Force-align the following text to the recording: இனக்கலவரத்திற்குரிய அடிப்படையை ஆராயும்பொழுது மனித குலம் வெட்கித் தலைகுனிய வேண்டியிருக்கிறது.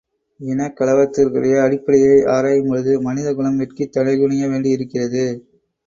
இனக்கலவரத்திற்குரிய 0.39 1.59
அடிப்படையை 1.65 2.15
ஆராயும்பொழுது 2.35 3.01
மனித 3.01 3.33
குலம் 3.33 3.57
வெட்கித் 3.57 3.95
தலைகுனிய 3.97 4.49
வேண்டியிருக்கிறது. 4.49 5.25